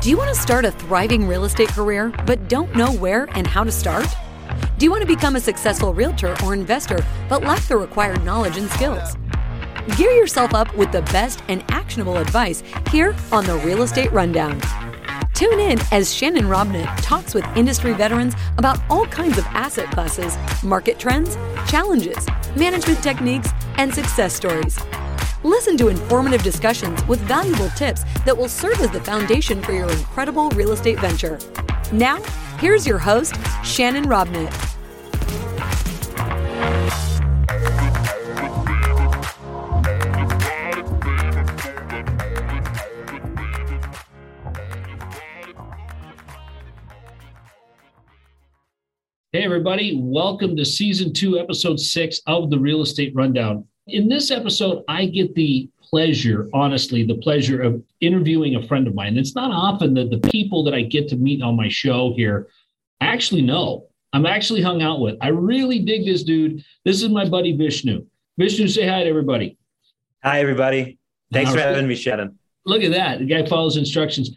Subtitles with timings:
[0.00, 3.48] Do you want to start a thriving real estate career but don't know where and
[3.48, 4.06] how to start?
[4.78, 8.56] Do you want to become a successful realtor or investor but lack the required knowledge
[8.56, 9.16] and skills?
[9.96, 14.60] Gear yourself up with the best and actionable advice here on the Real Estate Rundown.
[15.34, 20.38] Tune in as Shannon Robnett talks with industry veterans about all kinds of asset classes,
[20.62, 21.34] market trends,
[21.66, 22.24] challenges,
[22.54, 24.78] management techniques, and success stories.
[25.44, 29.88] Listen to informative discussions with valuable tips that will serve as the foundation for your
[29.88, 31.38] incredible real estate venture.
[31.92, 32.20] Now,
[32.58, 34.52] here's your host, Shannon Robnett.
[49.30, 50.00] Hey, everybody.
[50.02, 53.64] Welcome to season two, episode six of the Real Estate Rundown.
[53.88, 58.94] In this episode, I get the pleasure, honestly, the pleasure of interviewing a friend of
[58.94, 59.16] mine.
[59.16, 62.48] It's not often that the people that I get to meet on my show here
[63.00, 63.86] actually know.
[64.12, 65.16] I'm actually hung out with.
[65.22, 66.62] I really dig this dude.
[66.84, 68.04] This is my buddy Vishnu.
[68.36, 69.56] Vishnu, say hi to everybody.
[70.22, 70.98] Hi, everybody.
[71.32, 72.38] Thanks for having me, Shannon.
[72.66, 73.20] Look at that.
[73.20, 74.30] The guy follows instructions.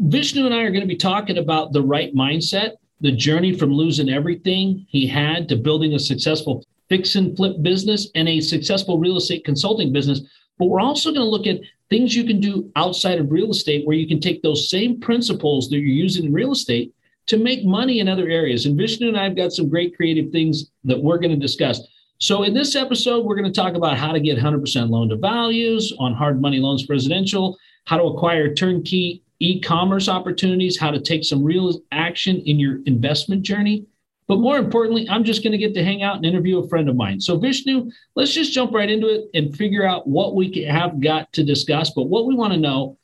[0.00, 3.72] Vishnu and I are going to be talking about the right mindset, the journey from
[3.72, 8.98] losing everything he had to building a successful fix and flip business and a successful
[8.98, 10.20] real estate consulting business.
[10.58, 13.86] But we're also going to look at things you can do outside of real estate
[13.86, 16.92] where you can take those same principles that you're using in real estate
[17.26, 18.66] to make money in other areas.
[18.66, 21.80] And Vishnu and I have got some great creative things that we're going to discuss.
[22.18, 25.16] So, in this episode, we're going to talk about how to get 100% loan to
[25.16, 30.90] values on hard money loans for residential, how to acquire turnkey e commerce opportunities, how
[30.90, 33.84] to take some real action in your investment journey
[34.28, 36.88] but more importantly, I'm just going to get to hang out and interview a friend
[36.88, 37.20] of mine.
[37.20, 41.32] So, Vishnu, let's just jump right into it and figure out what we have got
[41.34, 41.90] to discuss.
[41.90, 42.98] But what we want to know,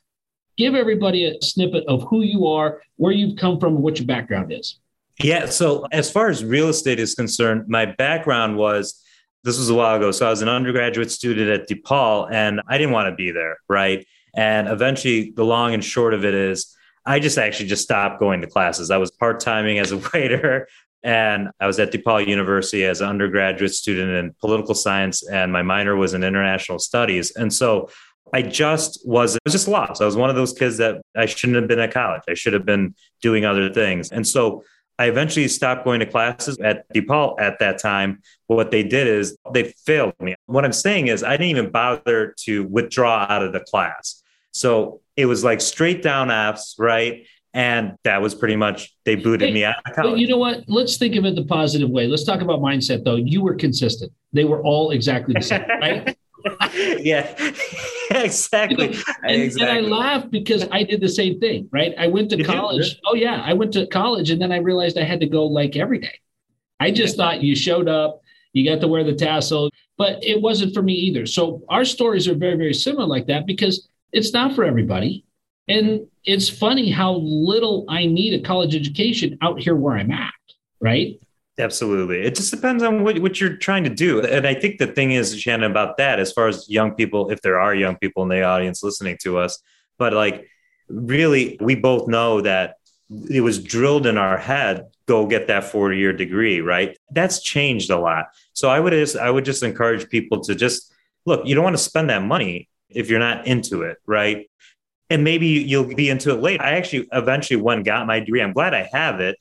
[0.57, 4.51] give everybody a snippet of who you are, where you've come from, what your background
[4.51, 4.79] is.
[5.21, 5.45] Yeah.
[5.45, 9.01] So, as far as real estate is concerned, my background was
[9.43, 10.11] this was a while ago.
[10.11, 13.57] So, I was an undergraduate student at DePaul and I didn't want to be there.
[13.69, 14.05] Right.
[14.35, 18.41] And eventually, the long and short of it is, I just actually just stopped going
[18.41, 18.89] to classes.
[18.89, 20.67] I was part timing as a waiter.
[21.03, 25.61] And I was at DePaul University as an undergraduate student in political science, and my
[25.61, 27.31] minor was in international studies.
[27.31, 27.89] And so
[28.33, 30.01] I just was, I was just lost.
[30.01, 32.23] I was one of those kids that I shouldn't have been at college.
[32.27, 34.11] I should have been doing other things.
[34.11, 34.63] And so
[34.97, 38.21] I eventually stopped going to classes at DePaul at that time.
[38.47, 40.35] What they did is they failed me.
[40.45, 44.23] What I'm saying is I didn't even bother to withdraw out of the class.
[44.51, 47.25] So it was like straight down apps, right?
[47.53, 50.19] And that was pretty much they booted hey, me out of college.
[50.19, 50.63] you know what?
[50.67, 52.07] Let's think of it the positive way.
[52.07, 53.15] Let's talk about mindset though.
[53.15, 54.11] You were consistent.
[54.31, 56.17] They were all exactly the same, right?
[56.99, 57.35] yeah,
[58.09, 58.87] exactly.
[58.87, 59.77] You know, and, exactly.
[59.77, 61.93] and, I laugh because I did the same thing, right?
[61.97, 62.99] I went to college.
[63.05, 65.75] Oh yeah, I went to college, and then I realized I had to go like
[65.75, 66.19] every day.
[66.79, 67.23] I just yeah.
[67.23, 68.21] thought you showed up,
[68.53, 71.25] you got to wear the tassel, but it wasn't for me either.
[71.25, 75.23] So our stories are very, very similar like that because it's not for everybody.
[75.67, 80.33] And it's funny how little I need a college education out here where I'm at,
[80.79, 81.19] right?
[81.59, 82.21] Absolutely.
[82.21, 84.21] It just depends on what, what you're trying to do.
[84.21, 87.41] And I think the thing is, Shannon, about that, as far as young people, if
[87.41, 89.59] there are young people in the audience listening to us,
[89.99, 90.47] but like
[90.89, 92.75] really, we both know that
[93.29, 97.89] it was drilled in our head go get that four year degree right that's changed
[97.89, 100.93] a lot so i would just i would just encourage people to just
[101.25, 104.49] look you don't want to spend that money if you're not into it right
[105.09, 106.63] and maybe you'll be into it later.
[106.63, 108.41] I actually eventually went and got my degree.
[108.41, 109.37] I'm glad I have it.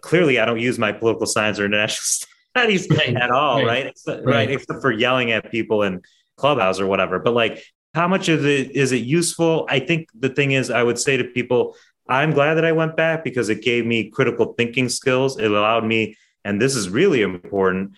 [0.00, 2.26] Clearly, I don't use my political science or international
[2.56, 3.16] studies right.
[3.16, 3.66] at all, right.
[3.66, 3.86] Right?
[3.86, 4.34] Except, right?
[4.34, 4.50] right?
[4.50, 6.02] Except for yelling at people in
[6.36, 7.18] clubhouse or whatever.
[7.18, 7.62] But like,
[7.94, 9.66] how much of it is it useful?
[9.68, 11.74] I think the thing is, I would say to people,
[12.08, 15.38] I'm glad that I went back because it gave me critical thinking skills.
[15.38, 17.92] It allowed me, and this is really important.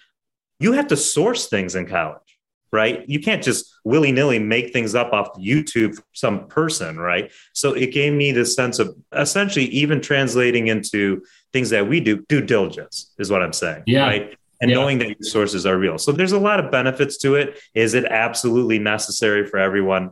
[0.58, 2.29] You have to source things in college
[2.72, 3.08] right?
[3.08, 7.30] You can't just willy nilly make things up off YouTube from some person, right?
[7.52, 11.22] So it gave me this sense of essentially even translating into
[11.52, 13.84] things that we do, due diligence is what I'm saying.
[13.86, 14.06] Yeah.
[14.06, 14.36] Right.
[14.60, 14.76] And yeah.
[14.76, 15.98] knowing that your sources are real.
[15.98, 17.58] So there's a lot of benefits to it.
[17.74, 20.10] Is it absolutely necessary for everyone?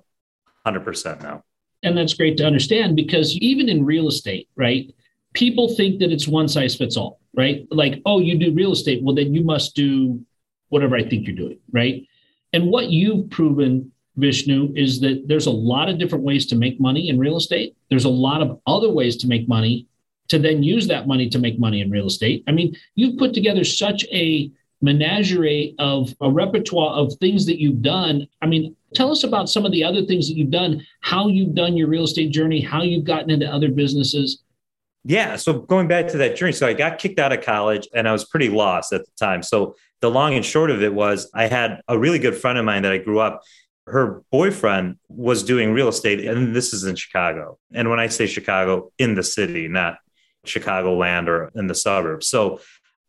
[0.67, 1.45] 100% now.
[1.83, 4.93] And that's great to understand because even in real estate, right?
[5.35, 7.67] People think that it's one size fits all, right?
[7.71, 9.03] Like, oh, you do real estate.
[9.03, 10.25] Well, then you must do
[10.71, 12.08] whatever I think you're doing, right?
[12.53, 16.81] And what you've proven, Vishnu, is that there's a lot of different ways to make
[16.81, 17.77] money in real estate.
[17.91, 19.87] There's a lot of other ways to make money
[20.29, 22.45] to then use that money to make money in real estate.
[22.47, 24.51] I mean, you've put together such a
[24.81, 28.29] menagerie of a repertoire of things that you've done.
[28.43, 31.55] I mean, tell us about some of the other things that you've done, how you've
[31.55, 34.43] done your real estate journey, how you've gotten into other businesses.
[35.05, 35.37] Yeah.
[35.37, 38.13] So going back to that journey, so I got kicked out of college and I
[38.13, 39.43] was pretty lost at the time.
[39.43, 42.65] So the long and short of it was I had a really good friend of
[42.65, 43.43] mine that I grew up.
[43.87, 47.59] Her boyfriend was doing real estate, and this is in Chicago.
[47.73, 49.97] And when I say Chicago, in the city, not
[50.47, 52.27] Chicagoland or in the suburbs.
[52.29, 52.61] So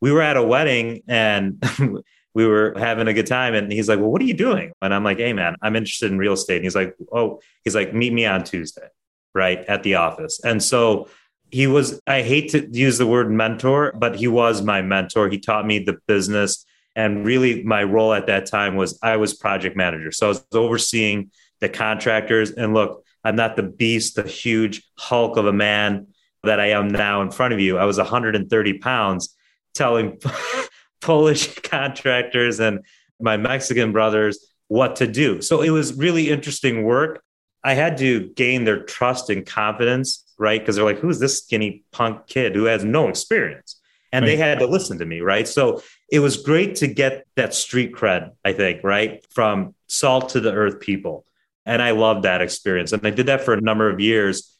[0.02, 1.64] we were at a wedding and
[2.34, 3.54] we were having a good time.
[3.54, 4.72] And he's like, Well, what are you doing?
[4.82, 6.58] And I'm like, Hey, man, I'm interested in real estate.
[6.58, 8.88] And he's like, Oh, he's like, Meet me on Tuesday,
[9.34, 9.60] right?
[9.66, 10.40] At the office.
[10.44, 11.08] And so
[11.52, 15.30] he was, I hate to use the word mentor, but he was my mentor.
[15.30, 16.66] He taught me the business.
[16.96, 20.12] And really, my role at that time was I was project manager.
[20.12, 22.52] So I was overseeing the contractors.
[22.52, 26.08] And look, I'm not the beast, the huge hulk of a man
[26.44, 27.78] that I am now in front of you.
[27.78, 29.36] I was 130 pounds
[29.74, 30.20] telling
[31.02, 32.80] Polish contractors and
[33.20, 35.42] my Mexican brothers what to do.
[35.42, 37.22] So it was really interesting work.
[37.64, 40.62] I had to gain their trust and confidence, right?
[40.62, 43.80] Because they're like, who's this skinny punk kid who has no experience?
[44.14, 44.32] And right.
[44.32, 45.48] they had to listen to me, right?
[45.48, 49.26] So it was great to get that street cred, I think, right?
[49.30, 51.26] From salt to the earth people.
[51.66, 52.94] And I loved that experience.
[52.94, 54.56] And I did that for a number of years.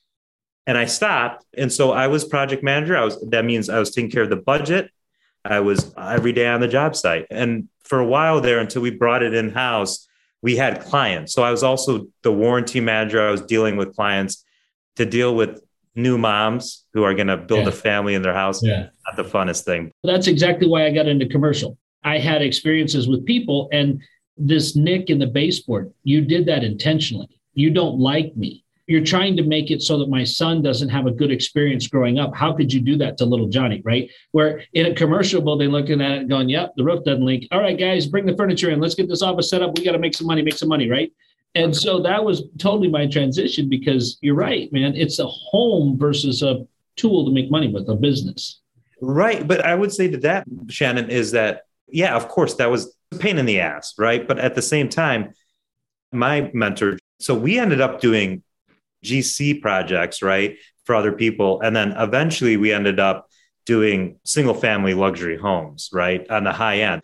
[0.68, 1.46] And I stopped.
[1.58, 2.96] And so I was project manager.
[2.96, 4.92] I was that means I was taking care of the budget.
[5.44, 7.26] I was every day on the job site.
[7.32, 10.08] And for a while there, until we brought it in house,
[10.42, 11.34] we had clients.
[11.34, 13.26] So I was also the warranty manager.
[13.26, 14.46] I was dealing with clients
[14.98, 15.64] to deal with
[15.96, 17.70] new moms who are going to build yeah.
[17.70, 18.64] a family in their house.
[18.64, 18.88] Yeah.
[19.08, 19.92] Not the funnest thing.
[20.04, 21.78] That's exactly why I got into commercial.
[22.04, 24.02] I had experiences with people and
[24.38, 27.28] this nick in the baseboard, you did that intentionally.
[27.54, 31.06] You don't like me you're trying to make it so that my son doesn't have
[31.06, 32.36] a good experience growing up.
[32.36, 34.10] How could you do that to little Johnny, right?
[34.32, 37.48] Where in a commercial building, looking at it going, yep, the roof doesn't leak.
[37.52, 38.80] All right, guys, bring the furniture in.
[38.80, 39.78] Let's get this office set up.
[39.78, 41.12] We got to make some money, make some money, right?
[41.56, 44.96] And so that was totally my transition because you're right, man.
[44.96, 46.66] It's a home versus a
[46.96, 48.62] tool to make money with, a business.
[49.02, 49.48] Right.
[49.48, 53.16] But I would say to that, Shannon, is that, yeah, of course, that was a
[53.18, 54.28] pain in the ass, right?
[54.28, 55.34] But at the same time,
[56.12, 58.44] my mentor, so we ended up doing
[59.04, 61.62] GC projects, right, for other people.
[61.62, 63.30] And then eventually we ended up
[63.66, 67.02] doing single family luxury homes, right, on the high end.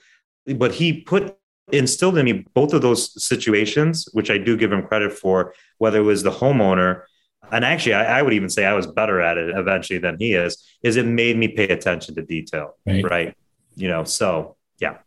[0.58, 1.38] But he put
[1.72, 6.00] instilled in me both of those situations, which I do give him credit for, whether
[6.00, 7.04] it was the homeowner.
[7.52, 10.34] And actually, I, I would even say I was better at it eventually than he
[10.34, 10.64] is.
[10.84, 13.04] Is it made me pay attention to detail, right?
[13.04, 13.38] right?
[13.76, 14.98] You know, so yeah.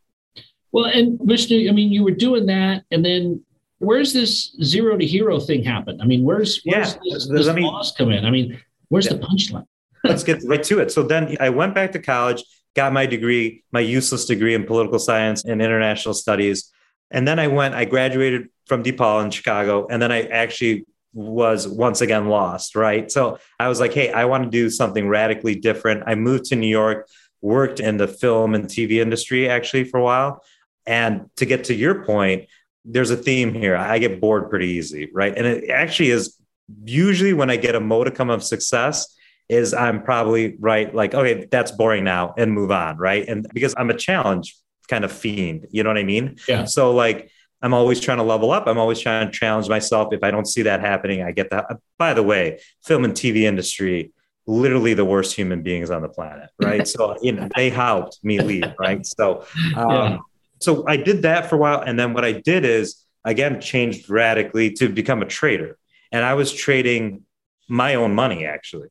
[0.73, 3.43] Well, and Vishnu, I mean, you were doing that, and then
[3.79, 6.01] where's this zero to hero thing happen?
[6.01, 8.25] I mean, where's where's yeah, this, this mean, loss come in?
[8.25, 9.15] I mean, where's yeah.
[9.15, 9.67] the punchline?
[10.05, 10.93] Let's get right to it.
[10.93, 12.45] So then I went back to college,
[12.79, 16.71] got my degree, my useless degree in political science and international studies.
[17.11, 19.89] And then I went, I graduated from DePaul in Chicago.
[19.91, 23.11] And then I actually was once again lost, right?
[23.11, 26.05] So I was like, hey, I want to do something radically different.
[26.07, 27.09] I moved to New York,
[27.41, 30.45] worked in the film and TV industry actually for a while.
[30.87, 32.47] And to get to your point,
[32.85, 33.75] there's a theme here.
[33.75, 35.37] I get bored pretty easy, right?
[35.37, 36.39] And it actually is
[36.85, 39.18] usually when I get a modicum of success
[39.49, 43.27] is I'm probably right, like, okay, that's boring now and move on, right?
[43.27, 44.57] And because I'm a challenge
[44.89, 46.37] kind of fiend, you know what I mean?
[46.49, 46.65] Yeah.
[46.65, 47.31] So like
[47.63, 48.67] I'm always trying to level up.
[48.67, 50.13] I'm always trying to challenge myself.
[50.13, 51.67] If I don't see that happening, I get that.
[51.99, 54.13] By the way, film and TV industry,
[54.47, 56.87] literally the worst human beings on the planet, right?
[56.95, 59.05] so you know, they helped me leave, right?
[59.05, 59.45] So
[59.77, 60.19] um, yeah
[60.61, 61.81] so I did that for a while.
[61.81, 65.79] And then what I did is, again, changed radically to become a trader.
[66.13, 67.23] And I was trading
[67.69, 68.89] my own money, actually.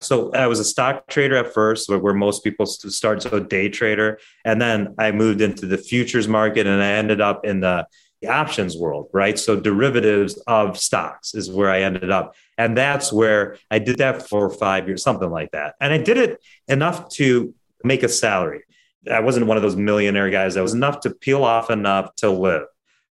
[0.00, 4.18] So I was a stock trader at first, where, most people start, so day trader.
[4.44, 7.86] And then I moved into the futures market and I ended up in the,
[8.22, 9.38] the options world, right?
[9.38, 12.36] So derivatives of stocks is where I ended up.
[12.56, 15.74] And that's where I did that for five years, something like that.
[15.80, 18.62] And I did it enough to make a salary.
[19.10, 20.56] I wasn't one of those millionaire guys.
[20.56, 22.66] I was enough to peel off enough to live.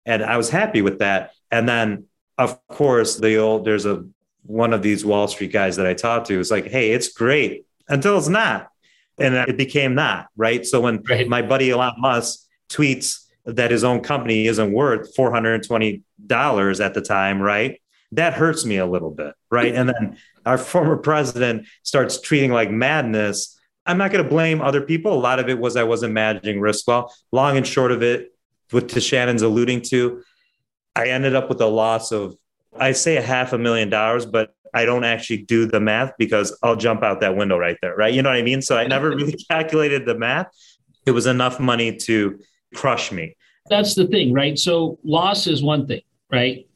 [0.06, 1.32] And I was happy with that.
[1.50, 2.06] And then,
[2.38, 4.06] of course, the old, there's a,
[4.44, 7.66] one of these Wall Street guys that I talked to was like, Hey, it's great
[7.88, 8.70] until it's not.
[9.20, 10.28] And it became not.
[10.36, 10.66] Right.
[10.66, 11.28] So when right.
[11.28, 17.42] my buddy Elon Musk tweets that his own company isn't worth $420 at the time,
[17.42, 17.80] right?
[18.14, 19.34] That hurts me a little bit.
[19.52, 19.76] Right.
[19.76, 24.82] and then our former president starts treating like madness I'm not going to blame other
[24.82, 25.14] people.
[25.14, 27.14] A lot of it was I wasn't managing risk well.
[27.32, 28.34] Long and short of it,
[28.72, 30.24] what to Shannon's alluding to,
[30.96, 32.38] I ended up with a loss of,
[32.80, 36.58] I say a half a million dollars, but I don't actually do the math because
[36.64, 38.14] I'll jump out that window right there, right?
[38.14, 38.62] You know what I mean?
[38.62, 40.48] So I never really calculated the math.
[41.06, 42.40] it was enough money to
[42.74, 43.36] crush me.
[43.70, 44.58] That's the thing, right?
[44.58, 46.02] So loss is one thing,
[46.32, 46.68] right?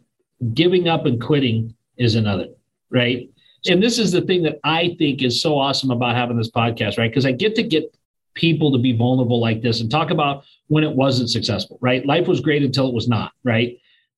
[0.54, 2.48] Giving up and quitting is another,
[2.92, 3.30] right?
[3.66, 6.98] And this is the thing that I think is so awesome about having this podcast,
[6.98, 7.10] right?
[7.10, 7.94] Because I get to get
[8.36, 12.06] people to be vulnerable like this and talk about when it wasn't successful, right?
[12.06, 13.78] Life was great until it was not, right?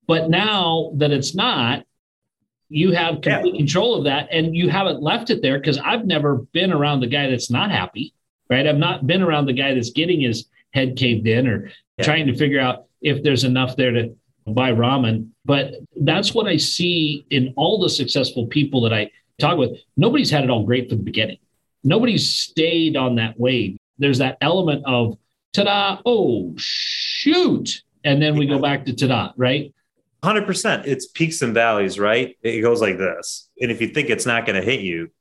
[0.10, 1.86] But now that it's not,
[2.68, 3.60] you have complete yeah.
[3.60, 7.08] control of that and you haven't left it there because I've never been around the
[7.08, 8.16] guy that's not happy,
[8.50, 8.66] right?
[8.66, 12.06] I've not been around the guy that's getting his head caved in or yeah.
[12.06, 14.16] trying to figure out if there's enough there to
[14.48, 15.30] buy ramen.
[15.46, 19.78] But that's what I see in all the successful people that I talk with.
[19.96, 21.38] Nobody's had it all great from the beginning.
[21.84, 23.78] Nobody's stayed on that wave.
[24.00, 25.20] There's that element of
[25.54, 27.84] ta-da, oh shoot.
[28.04, 29.72] And then we go back to ta-da, right?
[30.24, 30.86] 100%.
[30.86, 32.38] It's peaks and valleys, right?
[32.42, 33.50] It goes like this.
[33.62, 35.12] And if you think it's not going to hit you,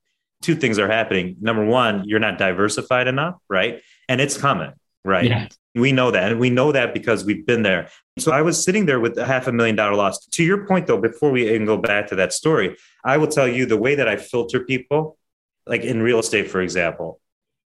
[0.41, 1.37] two things are happening.
[1.39, 3.81] Number one, you're not diversified enough, right?
[4.07, 5.25] And it's coming, right?
[5.25, 5.47] Yeah.
[5.75, 6.31] We know that.
[6.31, 7.89] And we know that because we've been there.
[8.17, 10.25] So I was sitting there with a half a million dollar loss.
[10.25, 13.47] To your point, though, before we even go back to that story, I will tell
[13.47, 15.17] you the way that I filter people,
[15.65, 17.21] like in real estate, for example.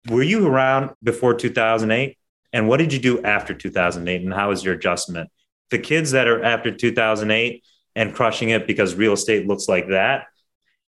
[0.08, 2.16] Were you around before 2008?
[2.52, 4.22] And what did you do after 2008?
[4.22, 5.30] And how was your adjustment?
[5.70, 7.64] The kids that are after 2008
[7.96, 10.26] and crushing it because real estate looks like that.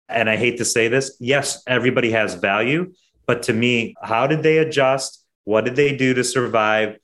[0.08, 2.94] And I hate to say this, yes, everybody has value.
[3.26, 5.24] But to me, how did they adjust?
[5.44, 6.98] What did they do to survive?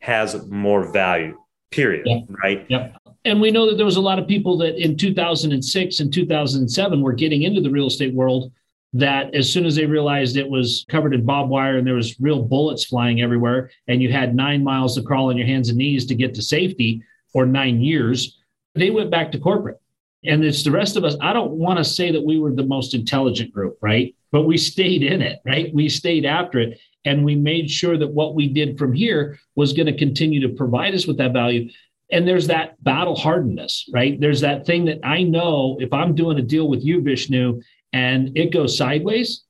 [0.00, 1.38] Has more value,
[1.70, 2.06] period.
[2.06, 2.38] Yep.
[2.42, 2.66] Right.
[2.68, 2.96] Yep.
[3.24, 7.02] And we know that there was a lot of people that in 2006 and 2007
[7.02, 8.52] were getting into the real estate world
[8.94, 12.18] that as soon as they realized it was covered in barbed wire and there was
[12.20, 15.76] real bullets flying everywhere and you had nine miles to crawl on your hands and
[15.76, 17.02] knees to get to safety
[17.34, 18.38] or nine years
[18.74, 19.80] they went back to corporate.
[20.24, 22.64] And it's the rest of us i don't want to say that we were the
[22.64, 24.14] most intelligent group right?
[24.30, 25.72] But we stayed in it right?
[25.72, 29.72] We stayed after it and we made sure that what we did from here was
[29.72, 31.70] going to continue to provide us with that value.
[32.10, 34.20] And there's that battle hardness right?
[34.20, 37.60] There's that thing that i know if i'm doing a deal with you vishnu
[37.92, 39.44] and it goes sideways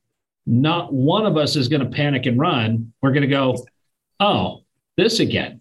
[0.48, 2.92] not one of us is going to panic and run.
[3.02, 3.64] We're going to go
[4.20, 4.64] oh
[4.96, 5.60] this again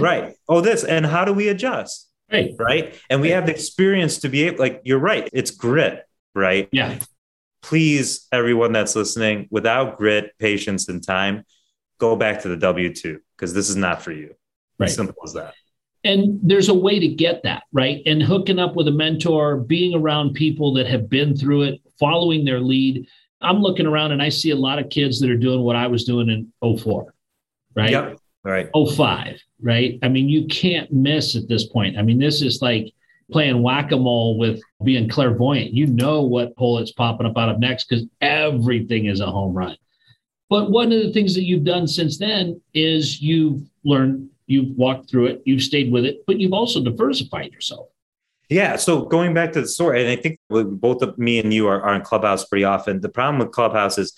[0.00, 4.18] right oh this and how do we adjust right right and we have the experience
[4.18, 6.98] to be able like you're right it's grit right yeah
[7.66, 11.44] please, everyone that's listening, without grit, patience, and time,
[11.98, 14.34] go back to the W 2 because this is not for you.
[14.78, 14.88] Right.
[14.88, 15.54] Simple as that.
[16.04, 18.02] And there's a way to get that, right?
[18.06, 22.44] And hooking up with a mentor, being around people that have been through it, following
[22.44, 23.08] their lead.
[23.40, 25.88] I'm looking around and I see a lot of kids that are doing what I
[25.88, 27.12] was doing in 04,
[27.74, 27.90] right?
[27.90, 28.18] Yep.
[28.46, 28.70] Right.
[28.72, 29.98] 05, right?
[30.04, 31.98] I mean, you can't miss at this point.
[31.98, 32.92] I mean, this is like
[33.32, 35.72] playing whack-a-mole with being clairvoyant.
[35.72, 39.52] You know what hole it's popping up out of next because everything is a home
[39.52, 39.76] run.
[40.48, 45.10] But one of the things that you've done since then is you've learned, you've walked
[45.10, 47.88] through it, you've stayed with it, but you've also diversified yourself.
[48.48, 48.76] Yeah.
[48.76, 51.82] So going back to the story, and I think both of me and you are,
[51.82, 53.00] are in Clubhouse pretty often.
[53.00, 54.12] The problem with Clubhouse is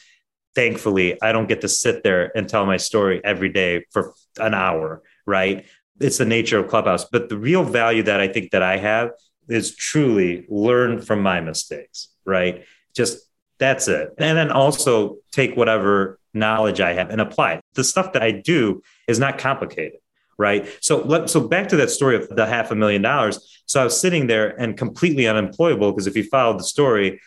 [0.59, 4.55] thankfully I don't get to sit there and tell my story every day for an
[4.55, 5.67] hour, right?
[6.01, 7.05] it's the nature of Clubhouse.
[7.05, 9.11] But the real value that I think that I have
[9.49, 12.65] is truly learn from my mistakes, right?
[12.95, 13.19] Just
[13.59, 14.11] that's it.
[14.19, 17.61] And then also take whatever knowledge I have and apply it.
[17.75, 19.99] The stuff that I do is not complicated,
[20.39, 20.69] right?
[20.81, 23.61] So let, so back to that story of the half a million dollars.
[23.67, 27.21] So I was sitting there and completely unemployable because if you followed the story,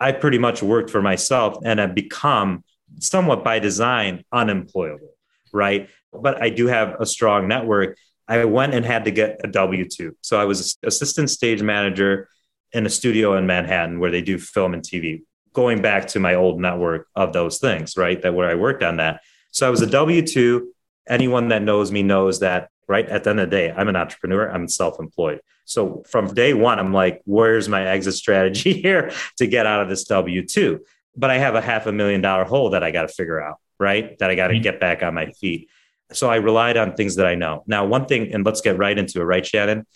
[0.00, 2.64] I pretty much worked for myself and I've become
[3.00, 5.10] somewhat by design unemployable,
[5.52, 5.88] right?
[6.12, 7.96] But I do have a strong network
[8.28, 10.16] I went and had to get a W 2.
[10.20, 12.28] So I was assistant stage manager
[12.72, 15.22] in a studio in Manhattan where they do film and TV,
[15.54, 18.20] going back to my old network of those things, right?
[18.20, 19.22] That where I worked on that.
[19.50, 20.70] So I was a W 2.
[21.08, 23.08] Anyone that knows me knows that, right?
[23.08, 25.40] At the end of the day, I'm an entrepreneur, I'm self employed.
[25.64, 29.88] So from day one, I'm like, where's my exit strategy here to get out of
[29.88, 30.84] this W 2?
[31.18, 33.56] But I have a half a million dollar hole that I got to figure out,
[33.78, 34.18] right?
[34.18, 34.62] That I got to mm-hmm.
[34.62, 35.68] get back on my feet.
[36.12, 37.64] So I relied on things that I know.
[37.66, 39.86] Now, one thing, and let's get right into it, right, Shannon?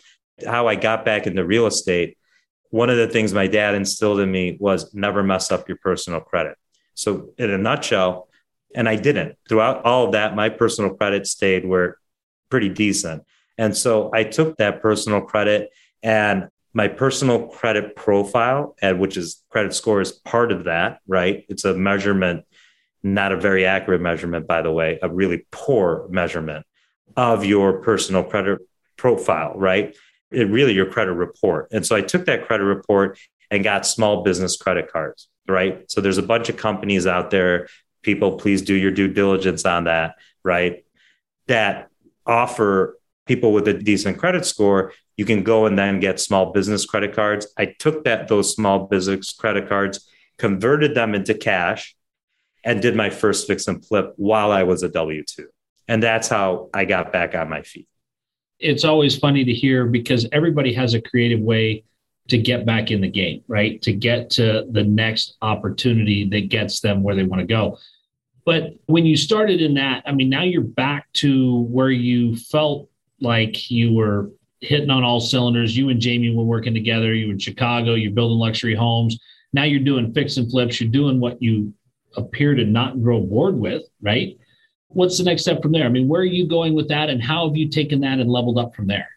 [0.46, 2.18] How I got back into real estate.
[2.70, 6.20] One of the things my dad instilled in me was never mess up your personal
[6.20, 6.58] credit.
[6.94, 8.28] So, in a nutshell,
[8.74, 9.36] and I didn't.
[9.48, 11.98] Throughout all of that, my personal credit stayed where
[12.50, 13.22] pretty decent.
[13.58, 15.70] And so I took that personal credit
[16.02, 21.44] and my personal credit profile, and which is credit score is part of that, right?
[21.48, 22.44] It's a measurement
[23.04, 26.64] not a very accurate measurement, by the way, a really poor measurement
[27.16, 28.60] of your personal credit
[28.96, 29.96] profile, right?
[30.30, 31.66] It really your credit report.
[31.72, 33.18] And so I took that credit report
[33.50, 35.90] and got small business credit cards, right?
[35.90, 37.66] So there's a bunch of companies out there.
[38.02, 40.14] People, please do your due diligence on that,
[40.44, 40.84] right?
[41.46, 41.88] that
[42.26, 46.84] offer people with a decent credit score, you can go and then get small business
[46.86, 47.46] credit cards.
[47.58, 51.94] I took that those small business credit cards, converted them into cash,
[52.64, 55.48] and did my first fix and flip while I was a W 2.
[55.88, 57.88] And that's how I got back on my feet.
[58.58, 61.84] It's always funny to hear because everybody has a creative way
[62.28, 63.82] to get back in the game, right?
[63.82, 67.78] To get to the next opportunity that gets them where they want to go.
[68.44, 72.88] But when you started in that, I mean, now you're back to where you felt
[73.20, 74.30] like you were
[74.62, 75.76] hitting on all cylinders.
[75.76, 77.12] You and Jamie were working together.
[77.12, 79.18] You in Chicago, you're building luxury homes.
[79.52, 80.80] Now you're doing fix and flips.
[80.80, 81.74] You're doing what you
[82.16, 84.38] appear to not grow bored with, right?
[84.88, 85.84] What's the next step from there?
[85.84, 88.30] I mean, where are you going with that, and how have you taken that and
[88.30, 89.08] leveled up from there?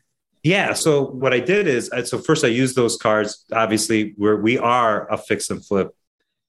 [0.44, 0.74] Yeah.
[0.74, 3.46] So what I did is, so first I used those cards.
[3.52, 5.96] Obviously, where we are a fix and flip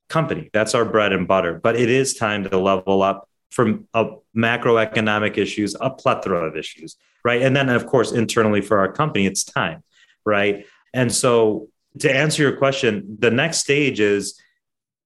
[0.08, 0.50] company.
[0.52, 1.60] That's our bread and butter.
[1.60, 6.96] But it is time to level up from a macroeconomic issues, a plethora of issues,
[7.24, 7.42] right?
[7.42, 9.82] And then, of course, internally for our company, it's time,
[10.24, 10.66] right?
[10.92, 11.68] And so,
[12.00, 14.38] to answer your question, the next stage is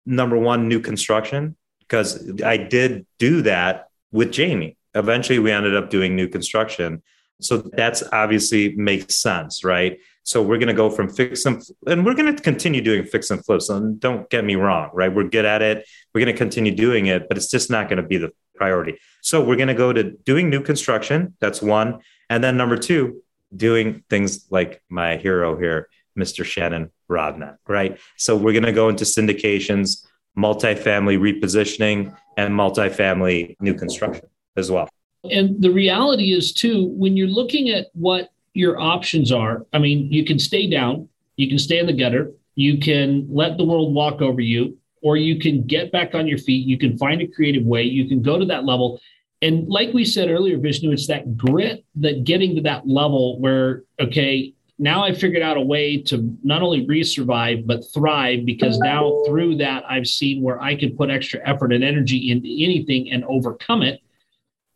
[0.04, 4.76] number one, new construction, because I did do that with Jamie.
[4.94, 7.02] Eventually, we ended up doing new construction.
[7.40, 9.98] So that's obviously makes sense, right?
[10.24, 13.30] So we're going to go from fix and and we're going to continue doing fix
[13.30, 13.68] and flips.
[13.68, 15.14] And don't get me wrong, right?
[15.14, 15.86] We're good at it.
[16.14, 18.98] We're going to continue doing it, but it's just not going to be the priority.
[19.22, 21.36] So we're going to go to doing new construction.
[21.40, 22.00] That's one.
[22.30, 23.22] And then number two,
[23.54, 25.88] doing things like my hero here,
[26.18, 26.44] Mr.
[26.44, 27.98] Shannon Robnett, right?
[28.16, 34.26] So we're going to go into syndications, multifamily repositioning, and multifamily new construction
[34.56, 34.88] as well.
[35.30, 40.10] And the reality is, too, when you're looking at what your options are, I mean,
[40.10, 43.94] you can stay down, you can stay in the gutter, you can let the world
[43.94, 46.66] walk over you, or you can get back on your feet.
[46.66, 47.82] You can find a creative way.
[47.82, 48.98] You can go to that level.
[49.42, 53.82] And like we said earlier, Vishnu, it's that grit that getting to that level where,
[54.00, 59.22] okay, now I figured out a way to not only resurvive, but thrive because now
[59.26, 63.24] through that, I've seen where I can put extra effort and energy into anything and
[63.26, 64.00] overcome it.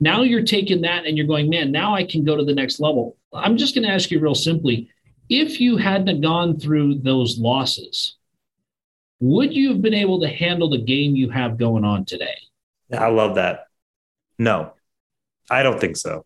[0.00, 2.80] Now you're taking that and you're going, man, now I can go to the next
[2.80, 3.16] level.
[3.32, 4.90] I'm just going to ask you real simply
[5.28, 8.16] if you hadn't gone through those losses,
[9.20, 12.36] would you have been able to handle the game you have going on today?
[12.96, 13.66] I love that.
[14.38, 14.72] No,
[15.50, 16.24] I don't think so.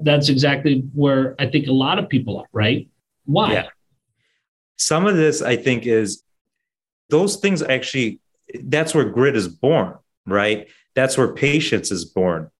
[0.00, 2.88] That's exactly where I think a lot of people are, right?
[3.24, 3.52] Why?
[3.52, 3.66] Yeah.
[4.76, 6.22] Some of this, I think, is
[7.08, 8.20] those things actually,
[8.64, 9.94] that's where grit is born,
[10.26, 10.68] right?
[10.94, 12.50] That's where patience is born.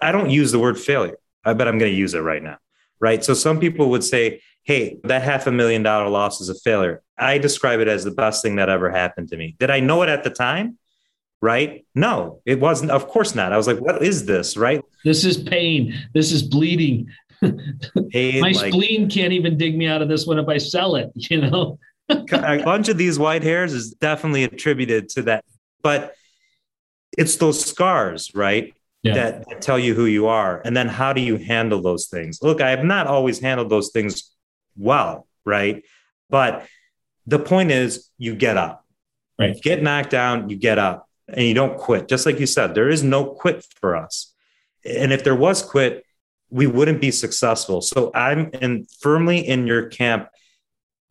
[0.00, 2.58] I don't use the word failure, I bet I'm going to use it right now,
[3.00, 3.24] right?
[3.24, 7.02] So some people would say, hey, that half a million dollar loss is a failure.
[7.16, 9.56] I describe it as the best thing that ever happened to me.
[9.58, 10.78] Did I know it at the time?
[11.40, 11.86] Right?
[11.94, 12.90] No, it wasn't.
[12.90, 13.52] Of course not.
[13.52, 14.56] I was like, what is this?
[14.56, 14.82] Right?
[15.04, 15.94] This is pain.
[16.12, 17.08] This is bleeding.
[18.10, 20.96] pain, My like, spleen can't even dig me out of this one if I sell
[20.96, 21.78] it, you know?
[22.10, 25.44] a bunch of these white hairs is definitely attributed to that.
[25.82, 26.14] But
[27.16, 28.74] it's those scars, right?
[29.08, 29.14] Yeah.
[29.14, 30.60] That, that tell you who you are.
[30.64, 32.40] And then how do you handle those things?
[32.42, 34.34] Look, I have not always handled those things
[34.76, 35.82] well, right?
[36.30, 36.66] But
[37.26, 38.84] the point is you get up.
[39.38, 39.54] Right.
[39.54, 42.08] You get knocked down, you get up and you don't quit.
[42.08, 44.34] Just like you said, there is no quit for us.
[44.84, 46.04] And if there was quit,
[46.50, 47.80] we wouldn't be successful.
[47.80, 50.28] So I'm in firmly in your camp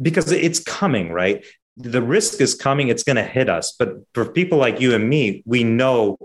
[0.01, 1.45] because it's coming, right?
[1.77, 3.75] The risk is coming, it's going to hit us.
[3.77, 6.17] But for people like you and me, we know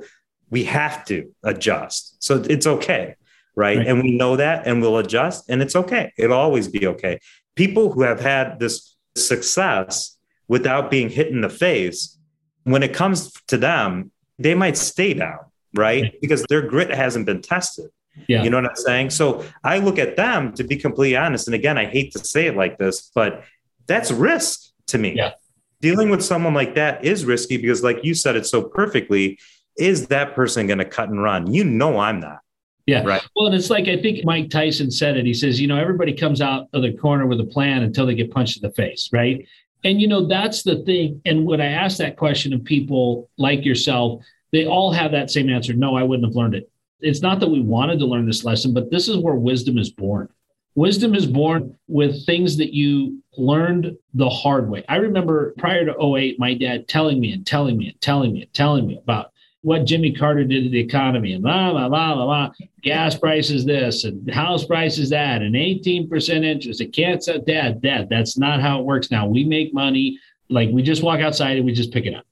[0.53, 2.23] we have to adjust.
[2.23, 3.17] So it's okay.
[3.57, 3.79] Right?
[3.79, 3.87] right?
[3.87, 6.12] And we know that and we'll adjust and it's okay.
[6.17, 7.19] It'll always be okay.
[7.57, 10.17] People who have had this success
[10.49, 12.19] without being hit in the face,
[12.65, 15.38] when it comes to them, they might stay down,
[15.75, 16.15] right?
[16.21, 17.91] Because their grit hasn't been tested.
[18.29, 18.43] Yeah.
[18.43, 19.11] You know what I'm saying?
[19.11, 21.49] So I look at them to be completely honest.
[21.49, 23.45] And again, I hate to say it like this, but
[23.87, 25.15] that's risk to me.
[25.17, 25.33] Yeah.
[25.81, 29.38] Dealing with someone like that is risky because, like you said it so perfectly,
[29.77, 31.53] is that person going to cut and run?
[31.53, 32.41] You know, I'm not.
[32.87, 33.03] Yeah.
[33.05, 33.23] Right.
[33.37, 35.25] Well, and it's like I think Mike Tyson said it.
[35.25, 38.15] He says, you know, everybody comes out of the corner with a plan until they
[38.15, 39.47] get punched in the face, right?
[39.85, 41.21] And you know, that's the thing.
[41.25, 45.49] And when I ask that question of people like yourself, they all have that same
[45.49, 45.75] answer.
[45.75, 46.71] No, I wouldn't have learned it.
[47.01, 49.91] It's not that we wanted to learn this lesson, but this is where wisdom is
[49.91, 50.29] born.
[50.75, 54.85] Wisdom is born with things that you learned the hard way.
[54.89, 58.43] I remember prior to 08, my dad telling me and telling me and telling me
[58.43, 59.32] and telling me about
[59.62, 62.51] what Jimmy Carter did to the economy and blah, blah, blah, blah, blah.
[62.83, 66.81] Gas prices this and house prices that and 18% interest.
[66.81, 69.27] It can't say, Dad, Dad, that's not how it works now.
[69.27, 70.18] We make money.
[70.51, 72.27] Like we just walk outside and we just pick it up.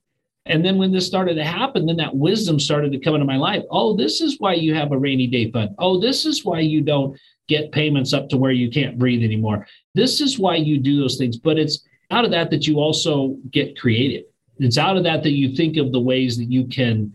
[0.47, 3.37] And then when this started to happen, then that wisdom started to come into my
[3.37, 3.63] life.
[3.71, 5.71] Oh, this is why you have a rainy day fund.
[5.79, 7.17] Oh, this is why you don't
[7.47, 9.67] get payments up to where you can't breathe anymore.
[9.95, 11.37] This is why you do those things.
[11.37, 14.25] But it's out of that that you also get creative.
[14.59, 17.15] It's out of that that you think of the ways that you can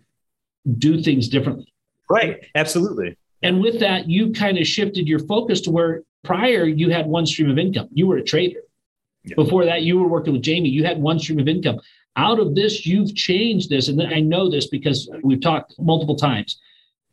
[0.77, 1.71] do things differently.
[2.09, 2.45] Right.
[2.55, 3.17] Absolutely.
[3.41, 7.25] And with that, you kind of shifted your focus to where prior you had one
[7.25, 7.89] stream of income.
[7.91, 8.61] You were a trader.
[9.23, 9.35] Yeah.
[9.35, 10.69] Before that, you were working with Jamie.
[10.69, 11.79] You had one stream of income.
[12.15, 13.87] Out of this, you've changed this.
[13.87, 16.59] And I know this because we've talked multiple times,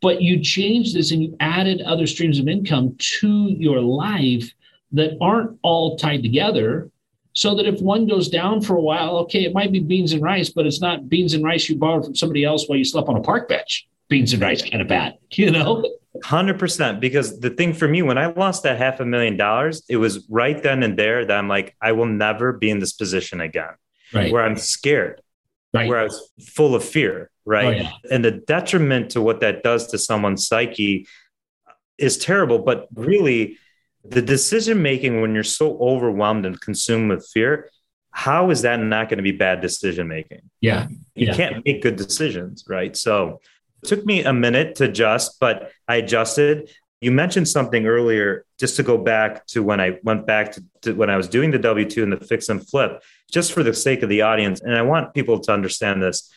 [0.00, 4.52] but you changed this and you added other streams of income to your life
[4.92, 6.90] that aren't all tied together.
[7.34, 10.22] So that if one goes down for a while, okay, it might be beans and
[10.22, 13.08] rice, but it's not beans and rice you borrowed from somebody else while you slept
[13.08, 13.88] on a park bench.
[14.08, 15.82] Beans and rice kind of bad, you know?
[16.16, 19.96] 100% because the thing for me when i lost that half a million dollars it
[19.96, 23.40] was right then and there that i'm like i will never be in this position
[23.40, 23.70] again
[24.12, 24.30] right.
[24.30, 25.22] where i'm scared
[25.72, 25.88] right.
[25.88, 27.90] where i was full of fear right oh, yeah.
[28.10, 31.06] and the detriment to what that does to someone's psyche
[31.96, 33.56] is terrible but really
[34.04, 37.70] the decision making when you're so overwhelmed and consumed with fear
[38.10, 41.34] how is that not going to be bad decision making yeah you yeah.
[41.34, 43.40] can't make good decisions right so
[43.82, 46.70] it took me a minute to adjust, but I adjusted.
[47.00, 50.92] You mentioned something earlier, just to go back to when I went back to, to
[50.92, 53.74] when I was doing the W 2 and the fix and flip, just for the
[53.74, 54.60] sake of the audience.
[54.60, 56.30] And I want people to understand this.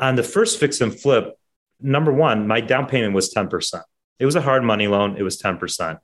[0.00, 1.34] On the first fix and flip,
[1.80, 3.82] number one, my down payment was 10%.
[4.18, 5.98] It was a hard money loan, it was 10%.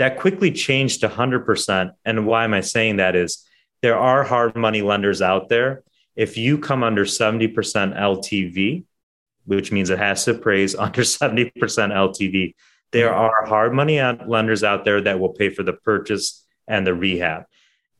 [0.00, 1.92] That quickly changed to 100%.
[2.06, 3.46] And why am I saying that is
[3.82, 5.84] there are hard money lenders out there.
[6.16, 8.84] If you come under 70% LTV,
[9.44, 12.54] which means it has to appraise under 70% LTV.
[12.92, 13.18] There mm-hmm.
[13.18, 17.44] are hard money lenders out there that will pay for the purchase and the rehab.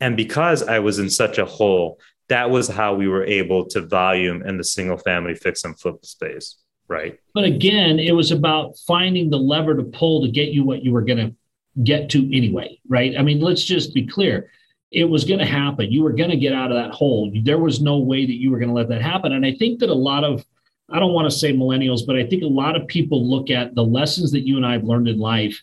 [0.00, 3.80] And because I was in such a hole, that was how we were able to
[3.82, 6.56] volume in the single family fix and flip space.
[6.88, 7.20] Right.
[7.34, 10.92] But again, it was about finding the lever to pull to get you what you
[10.92, 11.36] were going to
[11.85, 12.78] get to anyway.
[12.88, 13.14] Right.
[13.18, 14.50] I mean, let's just be clear.
[14.90, 15.92] It was going to happen.
[15.92, 17.33] You were going to get out of that hole.
[17.44, 19.33] There was no way that you were going to let that happen.
[19.33, 20.44] And I think that a lot of
[20.92, 23.74] I don't want to say millennials, but I think a lot of people look at
[23.74, 25.62] the lessons that you and I have learned in life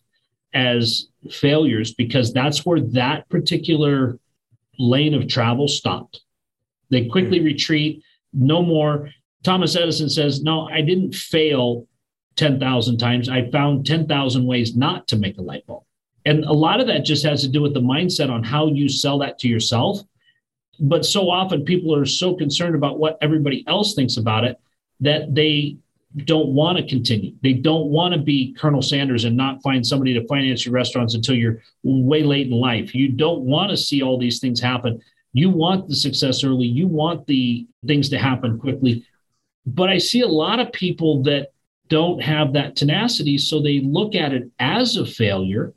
[0.53, 4.17] as failures because that's where that particular
[4.79, 6.21] lane of travel stopped.
[6.89, 7.47] They quickly mm-hmm.
[7.47, 9.09] retreat, no more.
[9.43, 11.87] Thomas Edison says, No, I didn't fail
[12.37, 13.27] 10,000 times.
[13.27, 15.83] I found 10,000 ways not to make a light bulb.
[16.27, 18.89] And a lot of that just has to do with the mindset on how you
[18.89, 20.01] sell that to yourself.
[20.77, 24.59] But so often people are so concerned about what everybody else thinks about it
[24.99, 25.77] that they
[26.25, 27.33] don't want to continue.
[27.41, 31.15] They don't want to be Colonel Sanders and not find somebody to finance your restaurants
[31.15, 32.93] until you're way late in life.
[32.93, 35.01] You don't want to see all these things happen.
[35.31, 36.67] You want the success early.
[36.67, 39.05] You want the things to happen quickly.
[39.65, 41.51] But I see a lot of people that
[41.87, 43.37] don't have that tenacity.
[43.37, 45.73] So they look at it as a failure.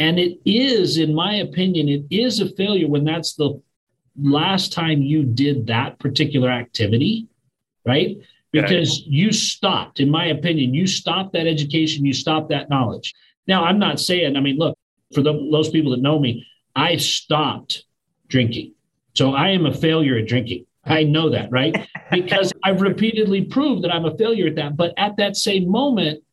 [0.00, 3.60] And it is, in my opinion, it is a failure when that's the
[4.20, 7.28] last time you did that particular activity,
[7.86, 8.16] right?
[8.52, 13.14] because you stopped, in my opinion, you stopped that education, you stopped that knowledge.
[13.46, 14.76] Now, I'm not saying, I mean, look,
[15.14, 17.84] for the, those people that know me, I stopped
[18.28, 18.74] drinking.
[19.14, 20.66] So I am a failure at drinking.
[20.84, 21.88] I know that, right?
[22.10, 24.76] Because I've repeatedly proved that I'm a failure at that.
[24.76, 26.24] But at that same moment,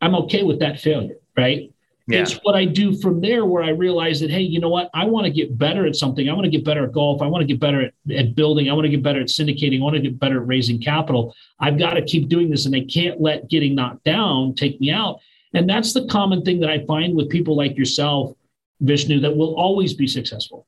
[0.00, 1.72] I'm okay with that failure, right?
[2.08, 2.20] Yeah.
[2.20, 4.90] It's what I do from there where I realize that, hey, you know what?
[4.94, 6.28] I want to get better at something.
[6.28, 7.20] I want to get better at golf.
[7.20, 8.70] I want to get better at, at building.
[8.70, 9.80] I want to get better at syndicating.
[9.80, 11.34] I want to get better at raising capital.
[11.58, 14.92] I've got to keep doing this and I can't let getting knocked down take me
[14.92, 15.18] out.
[15.52, 18.36] And that's the common thing that I find with people like yourself,
[18.80, 20.66] Vishnu, that will always be successful.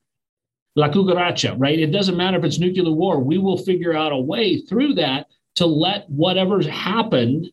[0.75, 1.79] La cucaracha, right?
[1.79, 3.19] It doesn't matter if it's nuclear war.
[3.19, 7.49] We will figure out a way through that to let whatever's happened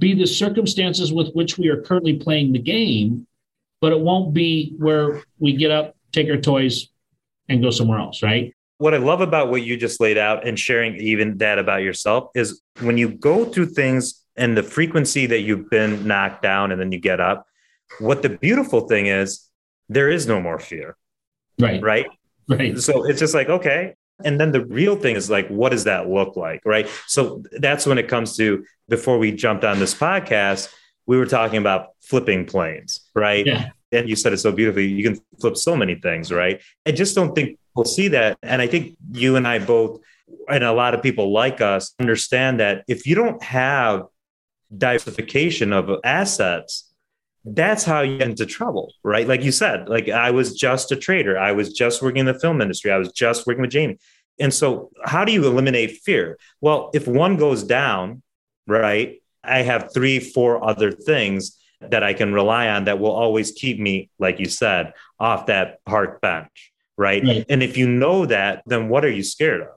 [0.00, 3.26] be the circumstances with which we are currently playing the game,
[3.80, 6.88] but it won't be where we get up, take our toys,
[7.48, 8.54] and go somewhere else, right?
[8.78, 12.30] What I love about what you just laid out and sharing even that about yourself
[12.34, 16.80] is when you go through things and the frequency that you've been knocked down and
[16.80, 17.46] then you get up,
[17.98, 19.48] what the beautiful thing is,
[19.88, 20.96] there is no more fear.
[21.58, 21.82] Right.
[21.82, 22.06] Right.
[22.48, 22.78] Right.
[22.78, 26.08] So it's just like, okay, and then the real thing is like, what does that
[26.08, 26.62] look like?
[26.64, 26.88] Right.
[27.06, 30.72] So that's when it comes to before we jumped on this podcast,
[31.06, 33.46] we were talking about flipping planes, right?
[33.46, 33.70] Yeah.
[33.92, 34.86] And you said it so beautifully.
[34.86, 36.60] You can flip so many things, right?
[36.86, 38.38] I just don't think we'll see that.
[38.42, 40.00] And I think you and I both,
[40.48, 44.06] and a lot of people like us, understand that if you don't have
[44.76, 46.89] diversification of assets,
[47.44, 49.26] that's how you get into trouble, right?
[49.26, 51.38] Like you said, like I was just a trader.
[51.38, 52.90] I was just working in the film industry.
[52.90, 53.98] I was just working with Jamie.
[54.38, 56.38] And so, how do you eliminate fear?
[56.60, 58.22] Well, if one goes down,
[58.66, 63.52] right, I have three, four other things that I can rely on that will always
[63.52, 67.22] keep me, like you said, off that park bench, right?
[67.24, 67.46] right.
[67.48, 69.68] And if you know that, then what are you scared of?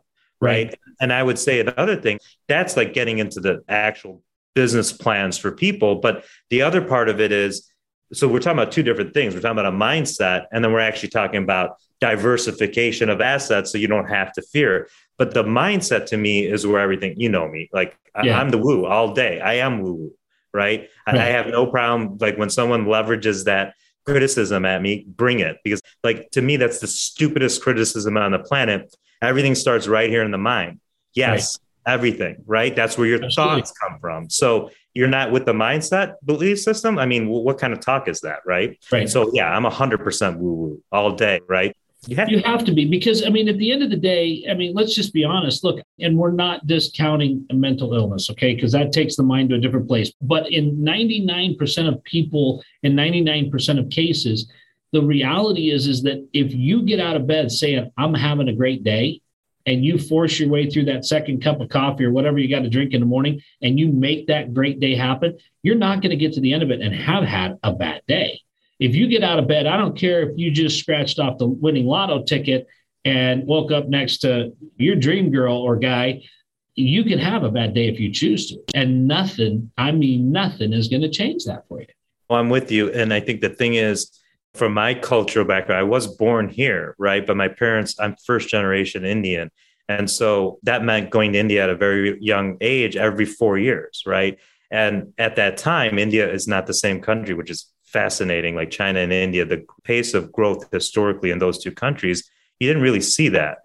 [0.41, 0.67] Right?
[0.67, 0.80] right.
[0.99, 4.21] And I would say another thing that's like getting into the actual
[4.56, 5.96] business plans for people.
[5.96, 7.70] But the other part of it is
[8.12, 9.34] so we're talking about two different things.
[9.34, 13.80] We're talking about a mindset, and then we're actually talking about diversification of assets so
[13.80, 14.88] you don't have to fear.
[15.18, 18.39] But the mindset to me is where everything, you know me, like yeah.
[18.39, 19.39] I'm the woo all day.
[19.39, 20.13] I am woo woo,
[20.54, 20.89] right?
[21.08, 21.18] right?
[21.18, 22.18] I have no problem.
[22.20, 23.74] Like when someone leverages that
[24.06, 25.58] criticism at me, bring it.
[25.63, 28.96] Because, like, to me, that's the stupidest criticism on the planet.
[29.22, 30.80] Everything starts right here in the mind.
[31.13, 31.72] Yes, right.
[31.86, 32.76] Everything, right?
[32.76, 33.62] That's where your Absolutely.
[33.62, 34.30] thoughts come from.
[34.30, 37.00] So you're not with the mindset belief system.
[37.00, 38.78] I mean, what kind of talk is that, right?
[38.91, 39.10] Right.
[39.10, 41.76] So yeah, I'm hundred percent woo woo all day, right?
[42.08, 44.46] You have, you have to be because I mean, at the end of the day,
[44.50, 45.63] I mean, let's just be honest.
[45.63, 48.54] Look, and we're not discounting a mental illness, okay?
[48.54, 50.12] Because that takes the mind to a different place.
[50.22, 54.52] But in 99% of people, in 99% of cases,
[54.91, 58.54] the reality is is that if you get out of bed saying I'm having a
[58.54, 59.22] great day,
[59.65, 62.63] and you force your way through that second cup of coffee or whatever you got
[62.63, 66.10] to drink in the morning, and you make that great day happen, you're not going
[66.10, 68.41] to get to the end of it and have had a bad day.
[68.80, 71.47] If you get out of bed, I don't care if you just scratched off the
[71.47, 72.67] winning lotto ticket
[73.06, 76.23] and woke up next to your dream girl or guy,
[76.76, 78.60] you can have a bad day if you choose to.
[78.73, 81.88] And nothing, I mean, nothing is going to change that for you.
[82.30, 82.91] Well, I'm with you.
[82.91, 84.10] And I think the thing is,
[84.54, 87.26] from my cultural background, I was born here, right?
[87.26, 89.50] But my parents, I'm first generation Indian.
[89.89, 94.04] And so that meant going to India at a very young age every four years,
[94.06, 94.38] right?
[94.72, 98.56] And at that time, India is not the same country, which is fascinating.
[98.56, 102.84] Like China and India, the pace of growth historically in those two countries, you didn't
[102.84, 103.60] really see that,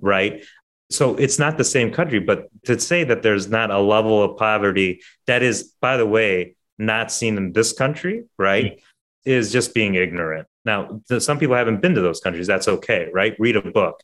[0.00, 0.44] right?
[0.90, 4.36] So it's not the same country, but to say that there's not a level of
[4.36, 8.76] poverty that is, by the way, not seen in this country, right?
[8.76, 8.82] Mm.
[9.24, 10.46] Is just being ignorant.
[10.64, 12.46] Now, some people haven't been to those countries.
[12.46, 13.34] That's okay, right?
[13.38, 14.00] Read a book,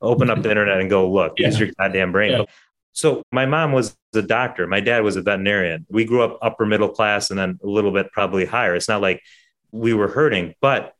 [0.00, 0.50] open up the mm-hmm.
[0.50, 1.34] internet and go look.
[1.38, 1.48] Yeah.
[1.48, 2.32] Use your goddamn brain.
[2.32, 2.44] Yeah.
[2.92, 4.66] So, my mom was a doctor.
[4.66, 5.86] My dad was a veterinarian.
[5.88, 8.74] We grew up upper middle class and then a little bit probably higher.
[8.74, 9.22] It's not like
[9.72, 10.94] we were hurting, but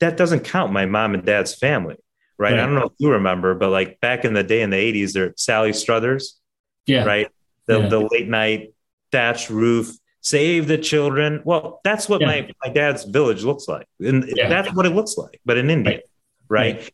[0.00, 1.96] that doesn't count my mom and dad's family,
[2.38, 2.52] right?
[2.52, 2.58] right.
[2.58, 5.12] I don't know if you remember, but like back in the day in the 80s,
[5.12, 6.40] there Sally Struthers.
[6.86, 7.04] Yeah.
[7.04, 7.28] Right.
[7.66, 7.88] The, yeah.
[7.88, 8.74] the late night
[9.12, 11.42] thatched roof save the children.
[11.44, 12.26] Well, that's what yeah.
[12.26, 13.86] my, my dad's village looks like.
[14.00, 14.48] And yeah.
[14.48, 16.00] that's what it looks like, but in India,
[16.48, 16.76] right?
[16.76, 16.92] right?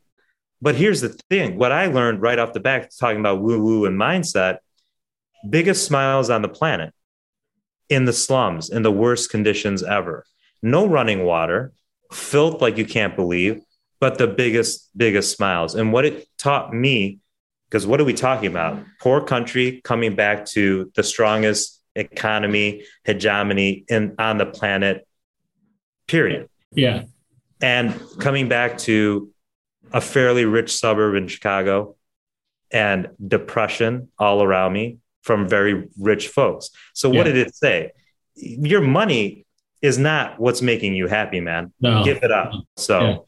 [0.60, 3.84] But here's the thing what I learned right off the bat, talking about woo woo
[3.86, 4.58] and mindset
[5.48, 6.92] biggest smiles on the planet
[7.88, 10.24] in the slums, in the worst conditions ever.
[10.62, 11.72] No running water,
[12.12, 13.62] filth like you can't believe,
[14.00, 15.74] but the biggest, biggest smiles.
[15.74, 17.20] And what it taught me,
[17.68, 18.82] because what are we talking about?
[19.00, 25.06] Poor country coming back to the strongest economy, hegemony in on the planet,
[26.06, 26.48] period.
[26.72, 27.04] Yeah.
[27.60, 29.30] And coming back to
[29.92, 31.96] a fairly rich suburb in Chicago
[32.70, 36.70] and depression all around me from very rich folks.
[36.94, 37.32] So what yeah.
[37.32, 37.92] did it say?
[38.34, 39.46] Your money
[39.82, 41.72] is not what's making you happy, man.
[41.80, 42.04] No.
[42.04, 42.52] Give it up.
[42.76, 43.27] So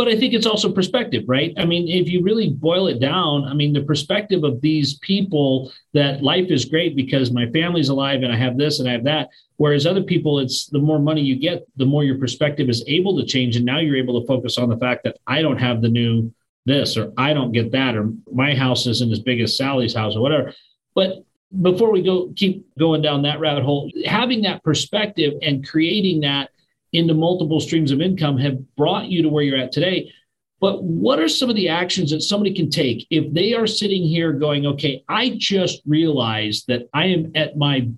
[0.00, 1.52] but I think it's also perspective, right?
[1.58, 5.70] I mean, if you really boil it down, I mean, the perspective of these people
[5.92, 9.04] that life is great because my family's alive and I have this and I have
[9.04, 9.28] that.
[9.58, 13.14] Whereas other people, it's the more money you get, the more your perspective is able
[13.18, 13.56] to change.
[13.56, 16.32] And now you're able to focus on the fact that I don't have the new
[16.64, 20.16] this or I don't get that or my house isn't as big as Sally's house
[20.16, 20.54] or whatever.
[20.94, 21.26] But
[21.60, 26.52] before we go keep going down that rabbit hole, having that perspective and creating that
[26.92, 30.12] into multiple streams of income have brought you to where you're at today.
[30.60, 34.02] But what are some of the actions that somebody can take if they are sitting
[34.02, 37.88] here going, okay, I just realized that I am at my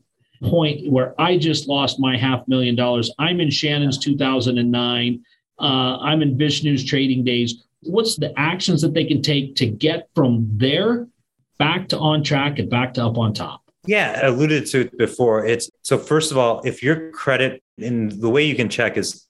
[0.42, 3.10] point where I just lost my half million dollars.
[3.18, 5.24] I'm in Shannon's 2009.
[5.58, 7.64] Uh, I'm in Vishnu's trading days.
[7.82, 11.08] What's the actions that they can take to get from there
[11.58, 13.61] back to on track and back to up on top?
[13.86, 15.44] Yeah, I alluded to it before.
[15.44, 19.26] It's so first of all, if your credit and the way you can check is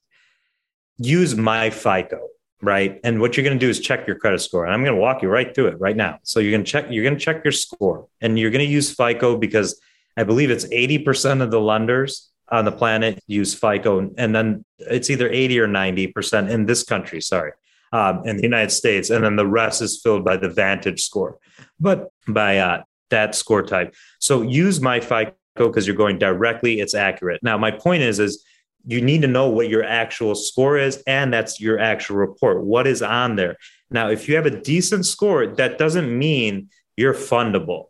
[0.99, 2.29] use my FICO,
[2.61, 3.01] right?
[3.03, 4.65] And what you're going to do is check your credit score.
[4.65, 6.19] And I'm going to walk you right through it right now.
[6.23, 8.71] So you're going to check you're going to check your score and you're going to
[8.71, 9.81] use FICO because
[10.17, 15.09] I believe it's 80% of the lenders on the planet use FICO and then it's
[15.09, 17.53] either 80 or 90% in this country, sorry.
[17.95, 21.37] Um, in the United States, and then the rest is filled by the Vantage score,
[21.79, 23.95] but by uh, that score type.
[24.19, 27.41] So use my FICO because you're going directly, it's accurate.
[27.43, 28.45] Now, my point is, is
[28.85, 32.65] you need to know what your actual score is, and that's your actual report.
[32.65, 33.57] What is on there?
[33.91, 37.87] Now, if you have a decent score, that doesn't mean you're fundable,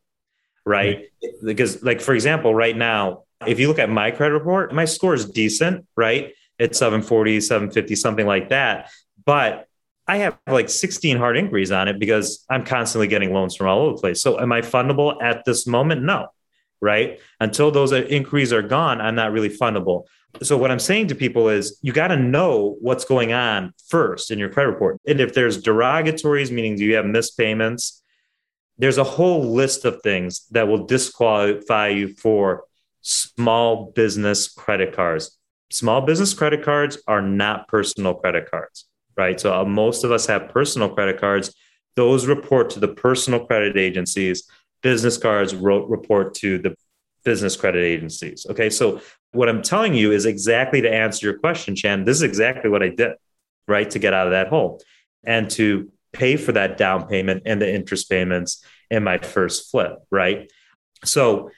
[0.67, 1.09] right?
[1.23, 1.33] right?
[1.43, 5.15] Because, like, for example, right now, if you look at my credit report, my score
[5.15, 6.35] is decent, right?
[6.59, 8.91] It's 740, 750, something like that.
[9.25, 9.67] But
[10.07, 13.83] I have like 16 hard inquiries on it because I'm constantly getting loans from all
[13.83, 14.21] over the place.
[14.21, 16.03] So, am I fundable at this moment?
[16.03, 16.29] No,
[16.81, 17.21] right?
[17.39, 20.05] Until those inquiries are gone, I'm not really fundable.
[20.43, 24.31] So, what I'm saying to people is you got to know what's going on first
[24.33, 25.01] in your credit report.
[25.07, 28.03] And if there's derogatories, meaning you have missed payments,
[28.79, 32.65] there's a whole list of things that will disqualify you for
[33.03, 35.39] small business credit cards.
[35.71, 38.87] Small business credit cards are not personal credit cards
[39.23, 39.41] right?
[39.41, 41.55] So uh, most of us have personal credit cards.
[41.95, 44.49] Those report to the personal credit agencies.
[44.83, 46.75] Business cards report to the
[47.25, 48.47] business credit agencies.
[48.51, 48.69] Okay.
[48.69, 52.05] So what I'm telling you is exactly to answer your question, Chan.
[52.05, 53.13] This is exactly what I did,
[53.69, 53.89] right?
[53.91, 54.83] To get out of that hole
[55.23, 59.99] and to pay for that down payment and the interest payments in my first flip,
[60.11, 60.51] right?
[61.05, 61.51] So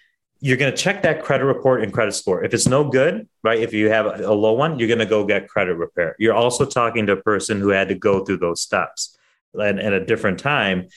[0.44, 2.44] you're going to check that credit report and credit score.
[2.44, 3.58] If it's no good, right?
[3.58, 6.14] If you have a low one, you're going to go get credit repair.
[6.18, 9.16] You're also talking to a person who had to go through those steps.
[9.54, 10.88] And at a different time,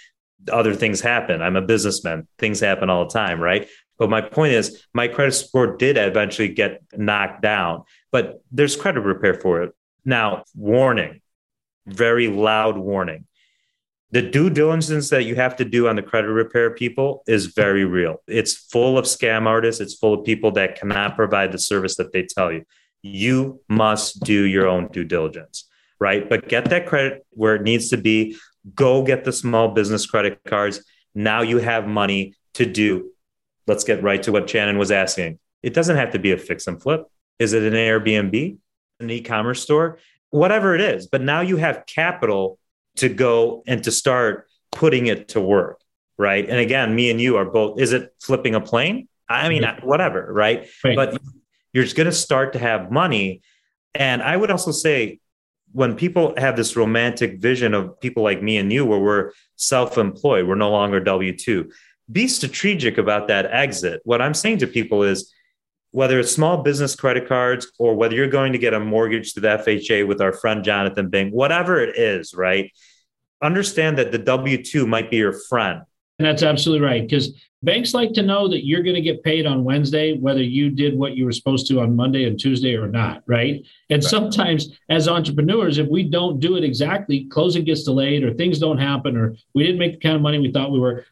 [0.51, 1.41] other things happen.
[1.41, 2.27] I'm a businessman.
[2.37, 3.69] Things happen all the time, right?
[3.97, 8.99] But my point is, my credit score did eventually get knocked down, but there's credit
[8.99, 9.73] repair for it.
[10.03, 11.21] Now, warning,
[11.85, 13.27] very loud warning
[14.11, 17.83] the due diligence that you have to do on the credit repair people is very
[17.83, 18.21] real.
[18.27, 22.13] It's full of scam artists, it's full of people that cannot provide the service that
[22.13, 22.63] they tell you.
[23.01, 25.67] You must do your own due diligence,
[25.99, 26.27] right?
[26.27, 28.37] But get that credit where it needs to be.
[28.73, 30.83] Go get the small business credit cards.
[31.13, 33.11] Now you have money to do.
[33.65, 35.39] Let's get right to what Shannon was asking.
[35.63, 37.05] It doesn't have to be a fix and flip.
[37.39, 38.57] Is it an Airbnb,
[38.99, 39.99] an e commerce store?
[40.29, 41.07] Whatever it is.
[41.07, 42.57] But now you have capital
[42.97, 45.81] to go and to start putting it to work
[46.17, 46.49] right?
[46.49, 49.07] And again me and you are both is it flipping a plane?
[49.29, 49.85] I mean mm-hmm.
[49.85, 50.95] whatever right, right.
[50.95, 51.21] but
[51.73, 53.41] you're just going to start to have money.
[53.93, 55.19] And i would also say
[55.73, 60.47] when people have this romantic vision of people like me and you where we're self-employed
[60.47, 61.69] we're no longer w2
[62.09, 64.01] be strategic about that exit.
[64.03, 65.33] What i'm saying to people is
[65.91, 69.39] whether it's small business credit cards or whether you're going to get a mortgage to
[69.39, 72.71] the FHA with our friend Jonathan Bing, whatever it is, right?
[73.41, 75.81] Understand that the W 2 might be your friend.
[76.19, 77.03] And that's absolutely right.
[77.03, 80.69] Because banks like to know that you're going to get paid on Wednesday, whether you
[80.69, 83.63] did what you were supposed to on Monday and Tuesday or not, right?
[83.89, 84.09] And right.
[84.09, 88.79] sometimes as entrepreneurs, if we don't do it exactly, closing gets delayed or things don't
[88.79, 91.05] happen or we didn't make the kind of money we thought we were,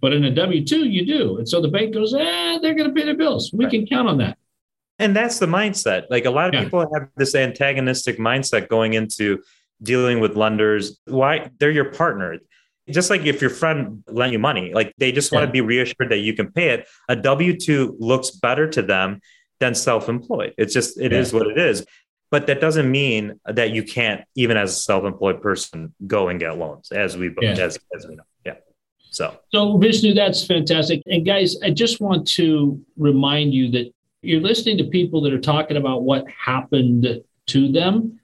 [0.00, 1.38] but in a W 2, you do.
[1.38, 3.50] And so the bank goes, eh, they're going to pay their bills.
[3.52, 3.70] We right.
[3.70, 4.38] can count on that.
[4.98, 6.04] And that's the mindset.
[6.10, 6.64] Like a lot of yeah.
[6.64, 9.42] people have this antagonistic mindset going into
[9.82, 10.98] dealing with lenders.
[11.06, 11.50] Why?
[11.58, 12.38] They're your partner.
[12.88, 15.46] Just like if your friend lent you money, like they just want yeah.
[15.46, 16.88] to be reassured that you can pay it.
[17.08, 19.20] A W 2 looks better to them
[19.58, 20.54] than self employed.
[20.58, 21.18] It's just, it yeah.
[21.18, 21.86] is what it is.
[22.30, 26.38] But that doesn't mean that you can't, even as a self employed person, go and
[26.38, 28.24] get loans, as we, as, as we know.
[29.10, 31.02] So, so Vishnu, that's fantastic.
[31.06, 33.92] And guys, I just want to remind you that
[34.22, 38.20] you're listening to people that are talking about what happened to them.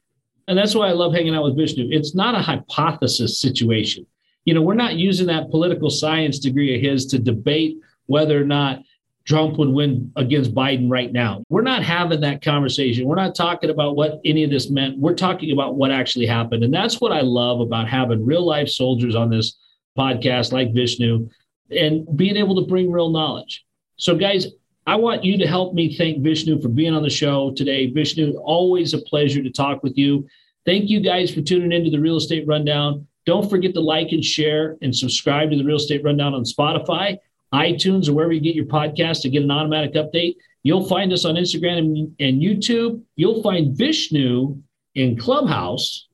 [0.49, 1.89] And that's why I love hanging out with Vishnu.
[1.91, 4.07] It's not a hypothesis situation.
[4.45, 8.45] You know, we're not using that political science degree of his to debate whether or
[8.45, 8.83] not
[9.25, 11.43] Trump would win against Biden right now.
[11.49, 13.09] We're not having that conversation.
[13.09, 14.99] We're not talking about what any of this meant.
[14.99, 16.63] We're talking about what actually happened.
[16.63, 19.57] And that's what I love about having real life soldiers on this
[19.97, 21.29] podcast like Vishnu
[21.71, 23.65] and being able to bring real knowledge.
[23.97, 24.49] So, guys,
[24.87, 27.91] I want you to help me thank Vishnu for being on the show today.
[27.91, 30.27] Vishnu, always a pleasure to talk with you.
[30.65, 33.07] Thank you guys for tuning into the Real Estate Rundown.
[33.25, 37.19] Don't forget to like and share and subscribe to the Real Estate Rundown on Spotify,
[37.53, 40.37] iTunes, or wherever you get your podcast to get an automatic update.
[40.63, 43.03] You'll find us on Instagram and, and YouTube.
[43.17, 44.61] You'll find Vishnu
[44.95, 46.09] in Clubhouse